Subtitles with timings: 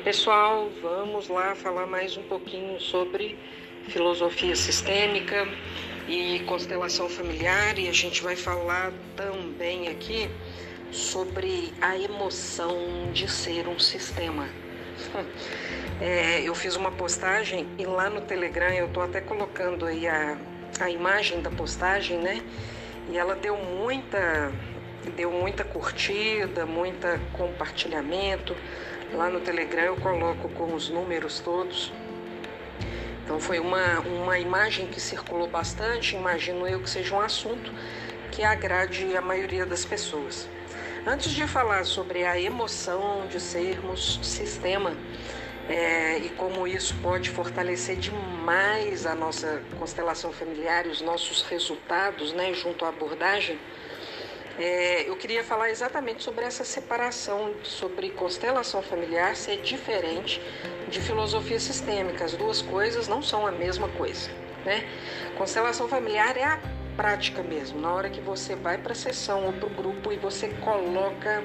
[0.00, 3.38] pessoal, vamos lá falar mais um pouquinho sobre
[3.88, 5.46] filosofia sistêmica
[6.08, 10.30] e constelação familiar e a gente vai falar também aqui
[10.90, 14.48] sobre a emoção de ser um sistema.
[16.02, 20.38] É, eu fiz uma postagem e lá no Telegram eu tô até colocando aí a,
[20.80, 22.40] a imagem da postagem, né?
[23.10, 24.50] E ela deu muita
[25.14, 28.56] deu muita curtida, muita compartilhamento.
[29.14, 31.92] Lá no Telegram eu coloco com os números todos.
[33.24, 37.72] Então foi uma, uma imagem que circulou bastante, imagino eu que seja um assunto
[38.30, 40.48] que agrade a maioria das pessoas.
[41.06, 44.94] Antes de falar sobre a emoção de sermos sistema
[45.68, 52.32] é, e como isso pode fortalecer demais a nossa constelação familiar e os nossos resultados
[52.32, 53.58] né, junto à abordagem,
[54.58, 60.40] é, eu queria falar exatamente sobre essa separação, sobre constelação familiar ser diferente
[60.88, 62.24] de filosofia sistêmica.
[62.24, 64.30] As duas coisas não são a mesma coisa.
[64.64, 64.86] Né?
[65.36, 66.60] Constelação familiar é a
[66.96, 70.18] prática mesmo, na hora que você vai para a sessão ou para o grupo e
[70.18, 71.42] você coloca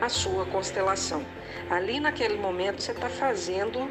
[0.00, 1.24] a sua constelação.
[1.68, 3.90] Ali naquele momento você está fazendo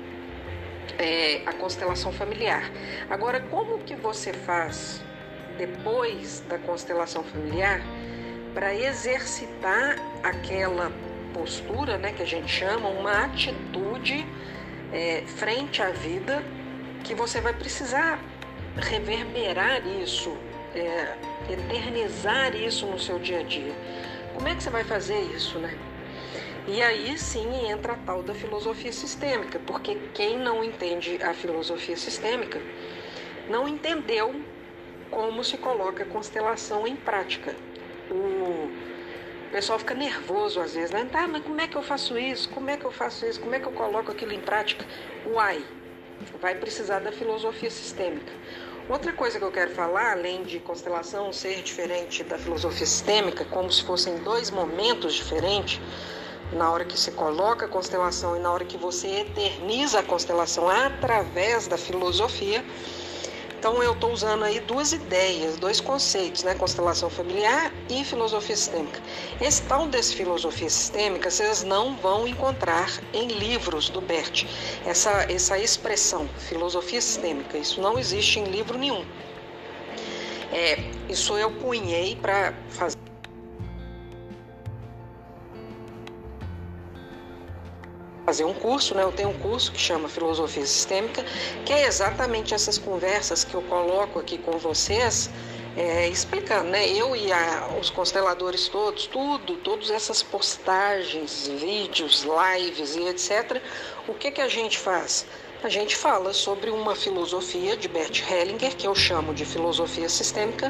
[0.98, 2.64] é, a constelação familiar.
[3.10, 5.04] Agora, como que você faz
[5.58, 7.82] depois da constelação familiar?
[8.58, 10.92] Para exercitar aquela
[11.32, 14.26] postura, né, que a gente chama, uma atitude
[14.92, 16.44] é, frente à vida,
[17.04, 18.20] que você vai precisar
[18.76, 20.36] reverberar isso,
[20.74, 21.16] é,
[21.54, 23.76] eternizar isso no seu dia a dia.
[24.34, 25.78] Como é que você vai fazer isso, né?
[26.68, 31.96] E aí sim entra a tal da filosofia sistêmica, porque quem não entende a filosofia
[31.96, 32.60] sistêmica
[33.48, 34.34] não entendeu
[35.12, 37.56] como se coloca a constelação em prática
[38.12, 41.08] o pessoal fica nervoso às vezes, né?
[41.12, 42.50] Tá, mas como é que eu faço isso?
[42.50, 43.40] Como é que eu faço isso?
[43.40, 44.86] Como é que eu coloco aquilo em prática?
[45.26, 45.64] Uai,
[46.42, 48.32] vai precisar da filosofia sistêmica.
[48.90, 53.70] Outra coisa que eu quero falar, além de constelação ser diferente da filosofia sistêmica, como
[53.70, 55.82] se fossem dois momentos diferentes,
[56.54, 60.70] na hora que se coloca a constelação e na hora que você eterniza a constelação
[60.70, 62.64] através da filosofia,
[63.60, 66.54] então eu estou usando aí duas ideias, dois conceitos, né?
[66.54, 69.02] Constelação familiar e filosofia sistêmica.
[69.42, 74.46] Esse tal desse filosofia sistêmica vocês não vão encontrar em livros do Bert.
[74.86, 79.04] Essa, essa expressão, filosofia sistêmica, isso não existe em livro nenhum.
[80.52, 83.07] É, isso eu punhei para fazer
[88.28, 89.04] fazer um curso, né?
[89.04, 91.24] Eu tenho um curso que chama Filosofia Sistêmica,
[91.66, 95.30] que é exatamente essas conversas que eu coloco aqui com vocês,
[95.78, 96.90] é, explicando, né?
[96.90, 103.62] Eu e a, os consteladores todos, tudo, todas essas postagens, vídeos, lives e etc.
[104.10, 105.26] O que que a gente faz?
[105.64, 110.70] A gente fala sobre uma filosofia de Bert Hellinger, que eu chamo de filosofia sistêmica.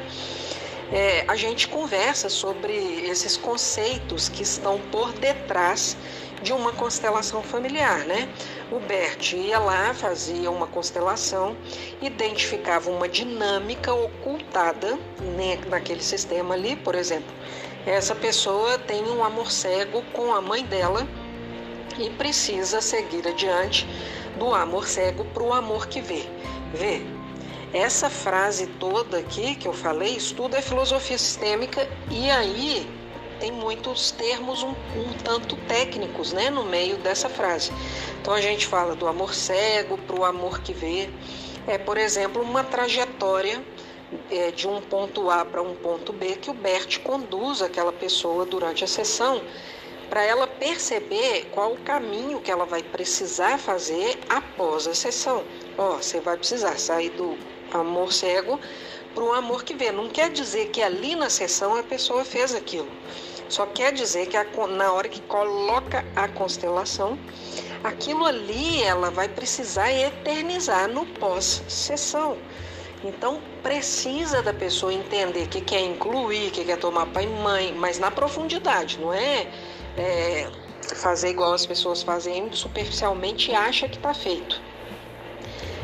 [0.93, 2.73] É, a gente conversa sobre
[3.09, 5.97] esses conceitos que estão por detrás
[6.41, 8.29] de uma constelação familiar, né?
[8.71, 11.55] O Bert ia lá, fazia uma constelação,
[12.01, 17.33] identificava uma dinâmica ocultada né, naquele sistema ali, por exemplo.
[17.85, 21.07] Essa pessoa tem um amor cego com a mãe dela
[21.97, 23.87] e precisa seguir adiante
[24.37, 26.25] do amor cego para o amor que vê.
[26.73, 27.01] Vê,
[27.73, 32.96] essa frase toda aqui que eu falei, isso tudo é filosofia sistêmica e aí
[33.39, 37.71] tem muitos termos um, um tanto técnicos né, no meio dessa frase.
[38.21, 41.09] Então a gente fala do amor cego para o amor que vê.
[41.67, 43.61] É, por exemplo, uma trajetória
[44.31, 48.45] é, de um ponto A para um ponto B que o Bert conduz aquela pessoa
[48.45, 49.41] durante a sessão
[50.09, 55.43] para ela perceber qual o caminho que ela vai precisar fazer após a sessão.
[55.77, 57.37] Ó, você vai precisar sair do
[57.73, 58.59] amor cego
[59.17, 59.91] para o amor que vê.
[59.91, 62.87] Não quer dizer que ali na sessão a pessoa fez aquilo.
[63.49, 67.17] Só quer dizer que a, na hora que coloca a constelação,
[67.83, 72.37] aquilo ali ela vai precisar eternizar no pós-sessão.
[73.03, 77.27] Então precisa da pessoa entender o que quer incluir, o que quer tomar pai e
[77.27, 79.47] mãe, mas na profundidade, não é,
[79.97, 80.47] é
[80.95, 84.61] fazer igual as pessoas fazem superficialmente e acha que está feito.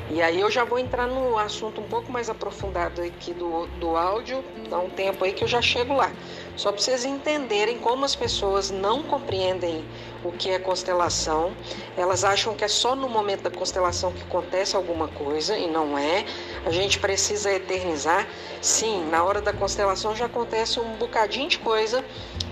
[0.09, 3.95] E aí eu já vou entrar no assunto um pouco mais aprofundado aqui do, do
[3.95, 6.11] áudio, dá um tempo aí que eu já chego lá.
[6.55, 9.83] Só para vocês entenderem como as pessoas não compreendem
[10.23, 11.53] o que é constelação.
[11.97, 15.97] Elas acham que é só no momento da constelação que acontece alguma coisa e não
[15.97, 16.25] é.
[16.65, 18.27] A gente precisa eternizar.
[18.61, 22.03] Sim, na hora da constelação já acontece um bocadinho de coisa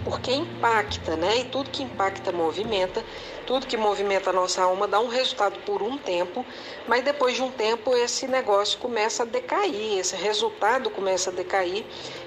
[0.04, 1.40] porque impacta, né?
[1.40, 3.04] E tudo que impacta movimenta,
[3.46, 6.46] tudo que movimenta a nossa alma dá um resultado por um tempo,
[6.88, 11.86] mas depois de um tempo esse negócio começa a decair, esse resultado começa a decair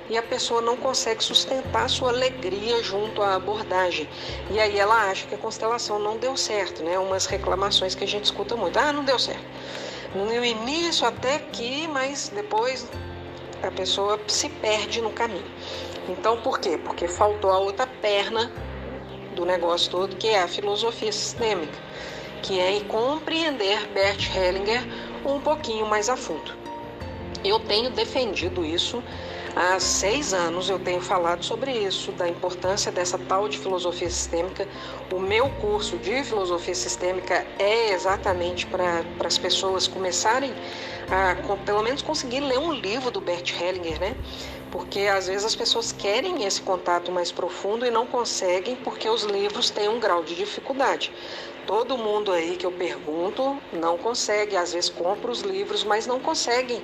[0.09, 4.09] e a pessoa não consegue sustentar sua alegria junto à abordagem.
[4.51, 6.99] E aí ela acha que a constelação não deu certo, né?
[6.99, 8.79] Umas reclamações que a gente escuta muito.
[8.79, 9.45] Ah, não deu certo.
[10.15, 12.89] No início até que, mas depois
[13.63, 15.45] a pessoa se perde no caminho.
[16.09, 16.79] Então, por quê?
[16.79, 18.53] Porque faltou a outra perna
[19.35, 21.79] do negócio todo, que é a filosofia sistêmica,
[22.43, 24.83] que é compreender Bert Hellinger
[25.25, 26.53] um pouquinho mais a fundo.
[27.45, 29.03] Eu tenho defendido isso
[29.55, 34.67] há seis anos, eu tenho falado sobre isso, da importância dessa tal de filosofia sistêmica.
[35.13, 40.53] O meu curso de filosofia sistêmica é exatamente para as pessoas começarem
[41.11, 44.17] a, pelo menos, conseguir ler um livro do Bert Hellinger, né?
[44.75, 49.23] Porque às vezes as pessoas querem esse contato mais profundo e não conseguem porque os
[49.23, 51.13] livros têm um grau de dificuldade.
[51.65, 56.19] Todo mundo aí que eu pergunto não consegue, às vezes compra os livros, mas não
[56.19, 56.83] conseguem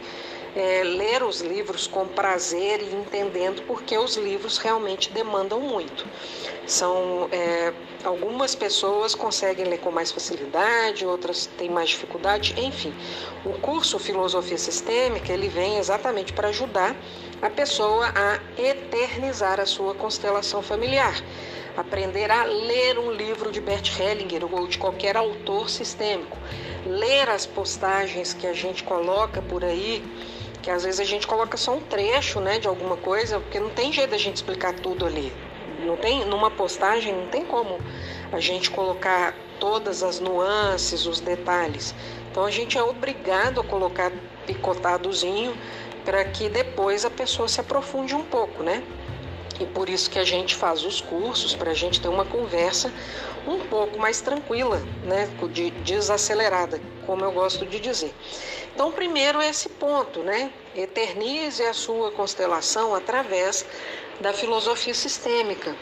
[0.54, 6.06] é, ler os livros com prazer e entendendo porque os livros realmente demandam muito.
[6.66, 7.72] São é,
[8.04, 12.94] algumas pessoas conseguem ler com mais facilidade, outras têm mais dificuldade, enfim.
[13.44, 16.96] O curso Filosofia Sistêmica ele vem exatamente para ajudar
[17.42, 21.22] a pessoa a eternizar a sua constelação familiar
[21.76, 26.36] aprender a ler um livro de Bert Hellinger ou de qualquer autor sistêmico,
[26.84, 30.02] ler as postagens que a gente coloca por aí
[30.62, 33.70] que às vezes a gente coloca só um trecho, né, de alguma coisa, porque não
[33.70, 35.32] tem jeito da gente explicar tudo ali.
[35.84, 37.78] Não tem numa postagem não tem como
[38.32, 41.94] a gente colocar todas as nuances, os detalhes.
[42.30, 44.12] Então a gente é obrigado a colocar
[44.46, 45.56] picotadozinho
[46.04, 48.82] para que depois a pessoa se aprofunde um pouco, né?
[49.60, 52.90] E por isso que a gente faz os cursos, para a gente ter uma conversa
[53.46, 55.28] um pouco mais tranquila, né?
[55.52, 58.14] De, desacelerada, como eu gosto de dizer.
[58.74, 60.50] Então, primeiro esse ponto, né?
[60.74, 63.66] Eternize a sua constelação através
[64.20, 65.76] da filosofia sistêmica.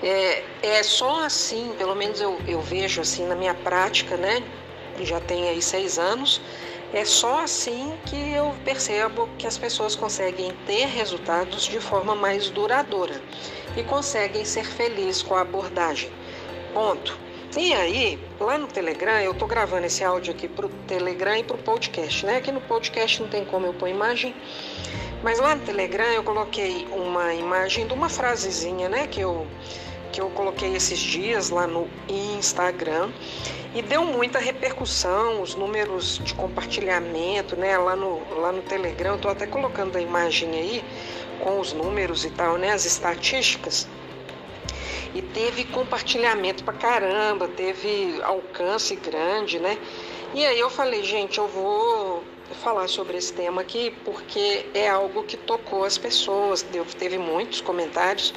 [0.00, 4.44] É, é só assim, pelo menos eu, eu vejo assim na minha prática, né?
[5.00, 6.40] Já tem aí seis anos.
[6.92, 12.48] É só assim que eu percebo que as pessoas conseguem ter resultados de forma mais
[12.48, 13.20] duradoura
[13.76, 16.10] e conseguem ser felizes com a abordagem.
[16.72, 17.18] Ponto.
[17.56, 21.58] E aí, lá no Telegram, eu tô gravando esse áudio aqui pro Telegram e pro
[21.58, 22.36] podcast, né?
[22.36, 24.34] Aqui no podcast não tem como eu pôr imagem,
[25.22, 29.06] mas lá no Telegram eu coloquei uma imagem de uma frasezinha, né?
[29.06, 29.46] Que eu,
[30.18, 33.12] que eu coloquei esses dias lá no Instagram
[33.72, 37.78] e deu muita repercussão, os números de compartilhamento, né?
[37.78, 40.84] Lá no, lá no Telegram, eu tô até colocando a imagem aí
[41.38, 42.72] com os números e tal, né?
[42.72, 43.86] As estatísticas
[45.14, 49.78] e teve compartilhamento pra caramba, teve alcance grande, né?
[50.34, 52.24] E aí eu falei, gente, eu vou
[52.64, 56.66] falar sobre esse tema aqui porque é algo que tocou as pessoas,
[56.98, 58.34] teve muitos comentários.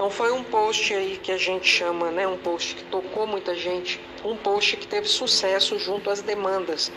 [0.00, 3.54] Então foi um post aí que a gente chama, né, um post que tocou muita
[3.54, 6.90] gente, um post que teve sucesso junto às demandas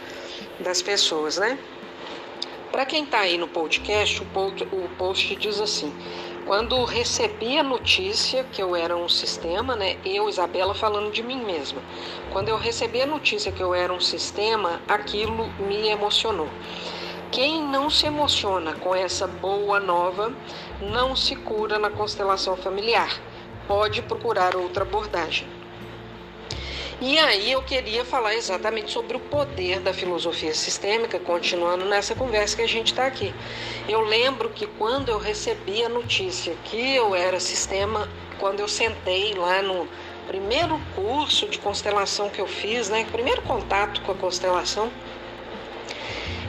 [0.62, 1.60] das pessoas, né?
[2.72, 5.94] Para quem está aí no podcast, o post, o post diz assim:
[6.46, 11.44] quando recebi a notícia que eu era um sistema, né, eu, Isabela, falando de mim
[11.44, 11.82] mesma,
[12.32, 16.48] quando eu recebi a notícia que eu era um sistema, aquilo me emocionou.
[17.34, 20.32] Quem não se emociona com essa boa nova
[20.80, 23.20] não se cura na constelação familiar.
[23.68, 25.48] Pode procurar outra abordagem.
[27.02, 32.56] E aí eu queria falar exatamente sobre o poder da filosofia sistêmica, continuando nessa conversa
[32.56, 33.34] que a gente está aqui.
[33.90, 38.08] Eu lembro que quando eu recebi a notícia que eu era sistema,
[38.40, 39.88] quando eu sentei lá no
[40.28, 44.92] primeiro curso de constelação que eu fiz, né, primeiro contato com a constelação,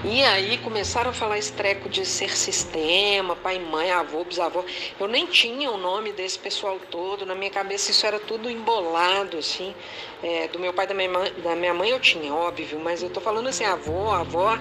[0.05, 4.63] e aí começaram a falar esse treco de ser sistema, pai, mãe, avô, bisavô.
[5.01, 9.39] Eu nem tinha o nome desse pessoal todo, na minha cabeça isso era tudo embolado,
[9.39, 9.75] assim.
[10.23, 13.09] É, do meu pai da minha, mãe, da minha mãe eu tinha, óbvio, mas eu
[13.09, 14.59] tô falando assim, avô, avó,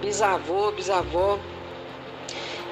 [0.00, 1.38] bisavô, bisavó.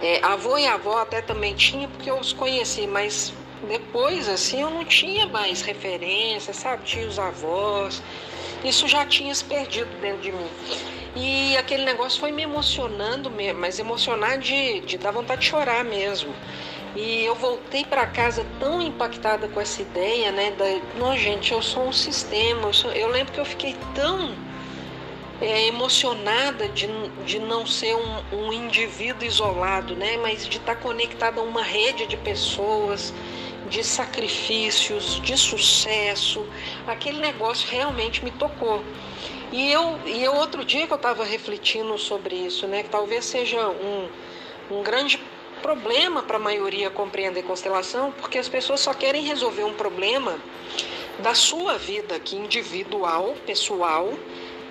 [0.01, 3.33] É, avô e avó até também tinha, porque eu os conheci, mas
[3.69, 6.85] depois, assim, eu não tinha mais referência, sabe?
[6.85, 8.03] Tinha os avós.
[8.65, 11.02] Isso já tinha se perdido dentro de mim.
[11.15, 15.85] E aquele negócio foi me emocionando mesmo, mas emocionar de, de dar vontade de chorar
[15.85, 16.35] mesmo.
[16.97, 20.51] E eu voltei para casa tão impactada com essa ideia, né?
[20.53, 20.65] Da,
[20.99, 22.69] não, gente, eu sou um sistema.
[22.69, 24.35] Eu, sou, eu lembro que eu fiquei tão
[25.41, 26.87] é, emocionada de,
[27.27, 30.17] de não ser um, um indivíduo isolado, né?
[30.19, 33.13] Mas de estar conectada a uma rede de pessoas,
[33.69, 36.47] de sacrifícios, de sucesso.
[36.87, 38.83] Aquele negócio realmente me tocou.
[39.53, 42.83] E eu, e eu outro dia que eu estava refletindo sobre isso, né?
[42.83, 44.09] Que talvez seja um,
[44.71, 45.21] um grande
[45.61, 50.39] problema para a maioria compreender constelação, porque as pessoas só querem resolver um problema
[51.19, 54.15] da sua vida aqui individual, pessoal,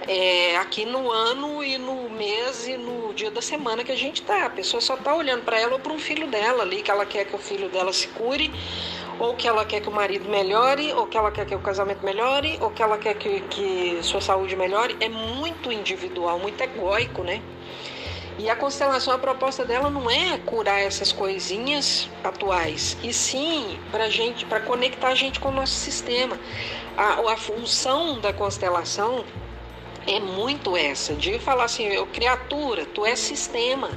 [0.08, 4.24] é, aqui no ano e no mês e no dia da semana que a gente
[4.24, 4.46] tá.
[4.46, 7.06] A pessoa só tá olhando para ela ou para um filho dela ali, que ela
[7.06, 8.52] quer que o filho dela se cure,
[9.22, 12.04] ou que ela quer que o marido melhore, ou que ela quer que o casamento
[12.04, 14.98] melhore, ou que ela quer que, que sua saúde melhore.
[15.00, 17.40] É muito individual, muito egóico, né?
[18.40, 24.10] E a constelação, a proposta dela não é curar essas coisinhas atuais, e sim para
[24.10, 26.40] gente, para conectar a gente com o nosso sistema.
[26.98, 29.24] A, a função da constelação
[30.08, 33.92] é muito essa, de falar assim, eu criatura, tu é sistema,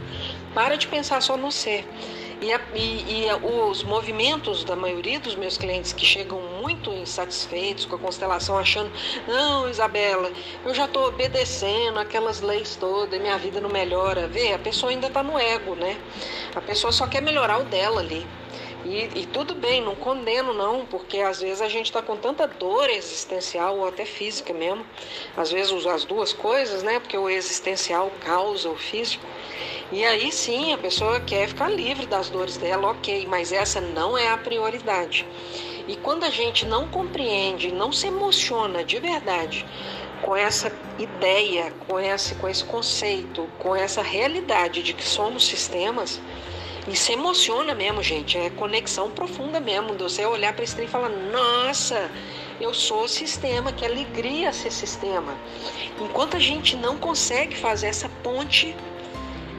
[0.52, 1.88] para de pensar só no ser.
[2.40, 7.86] E, a, e, e, os movimentos da maioria dos meus clientes que chegam muito insatisfeitos
[7.86, 8.90] com a constelação, achando,
[9.26, 10.30] não, Isabela,
[10.64, 14.26] eu já estou obedecendo aquelas leis todas, minha vida não melhora.
[14.28, 15.96] Vê, a pessoa ainda está no ego, né?
[16.54, 18.26] A pessoa só quer melhorar o dela ali.
[18.84, 22.46] E, e, tudo bem, não condeno não, porque às vezes a gente está com tanta
[22.46, 24.84] dor existencial ou até física mesmo.
[25.36, 27.00] Às vezes as duas coisas, né?
[27.00, 29.24] Porque o existencial causa o físico.
[29.90, 34.18] E aí sim a pessoa quer ficar livre das dores dela, ok, mas essa não
[34.18, 35.26] é a prioridade.
[35.88, 39.64] E quando a gente não compreende, não se emociona de verdade
[40.22, 46.20] com essa ideia, com esse, com esse conceito, com essa realidade de que somos sistemas,
[46.92, 48.36] se emociona mesmo, gente.
[48.36, 49.94] É conexão profunda mesmo.
[49.94, 52.10] Você olhar para esse trem e falar: Nossa,
[52.60, 55.34] eu sou sistema, que alegria ser sistema.
[56.00, 58.76] Enquanto a gente não consegue fazer essa ponte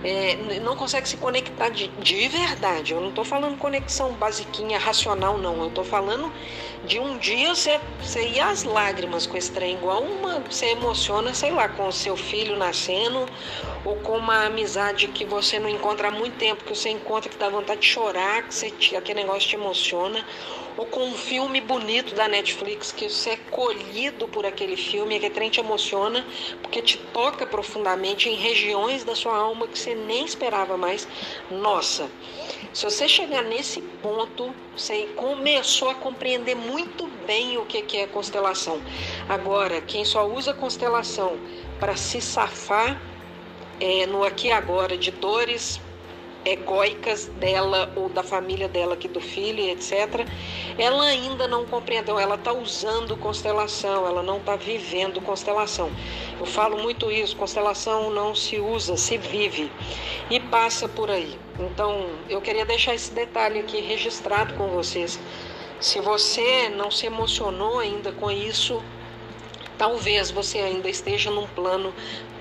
[0.06, 2.94] é, não consegue se conectar de, de verdade.
[2.94, 5.58] Eu não estou falando conexão basiquinha, racional, não.
[5.64, 6.32] Eu estou falando
[6.86, 10.42] de um dia você, você ir às lágrimas com esse trem, igual uma.
[10.42, 13.26] Você emociona, sei lá, com o seu filho nascendo,
[13.84, 17.38] ou com uma amizade que você não encontra há muito tempo, que você encontra que
[17.38, 20.24] dá vontade de chorar, que você, aquele negócio te emociona
[20.78, 25.30] ou com um filme bonito da Netflix, que você é colhido por aquele filme, que
[25.30, 26.26] trem te emociona,
[26.62, 31.08] porque te toca profundamente em regiões da sua alma que você nem esperava mais.
[31.50, 32.10] Nossa,
[32.74, 38.82] se você chegar nesse ponto, você começou a compreender muito bem o que é constelação.
[39.30, 41.38] Agora, quem só usa constelação
[41.80, 43.02] para se safar
[43.80, 45.82] é, no aqui e agora de dores
[46.46, 50.28] egóicas dela ou da família dela aqui do filho, etc.
[50.78, 55.90] Ela ainda não compreendeu, ela está usando constelação, ela não está vivendo constelação.
[56.40, 59.72] Eu falo muito isso, constelação não se usa, se vive
[60.30, 61.38] e passa por aí.
[61.60, 65.20] Então, eu queria deixar esse detalhe aqui registrado com vocês.
[65.80, 68.82] Se você não se emocionou ainda com isso,
[69.78, 71.94] talvez você ainda esteja num plano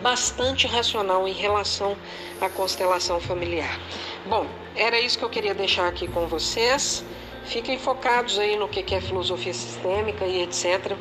[0.02, 1.96] bastante racional em relação
[2.40, 3.80] à constelação familiar.
[4.26, 7.04] Bom, era isso que eu queria deixar aqui com vocês.
[7.44, 10.96] Fiquem focados aí no que é filosofia sistêmica e etc.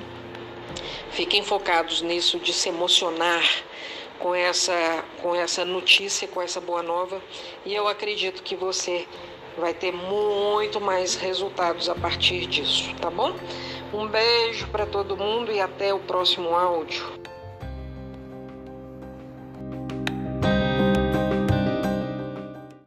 [1.12, 3.44] Fiquem focados nisso de se emocionar
[4.20, 7.22] com essa, com essa notícia, com essa boa nova.
[7.66, 9.08] E eu acredito que você
[9.58, 13.36] vai ter muito mais resultados a partir disso, tá bom?
[13.94, 17.06] Um beijo para todo mundo e até o próximo áudio.